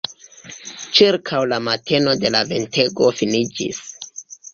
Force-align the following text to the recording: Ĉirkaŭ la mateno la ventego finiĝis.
Ĉirkaŭ 0.99 1.41
la 1.51 1.59
mateno 1.65 2.15
la 2.37 2.41
ventego 2.53 3.11
finiĝis. 3.21 3.83